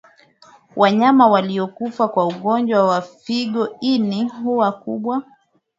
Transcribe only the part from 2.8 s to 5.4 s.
wa figo ini huwa kubwa